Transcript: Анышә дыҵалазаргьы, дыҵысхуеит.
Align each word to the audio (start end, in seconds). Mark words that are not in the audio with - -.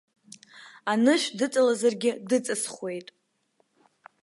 Анышә 0.91 1.27
дыҵалазаргьы, 1.37 2.11
дыҵысхуеит. 2.29 3.07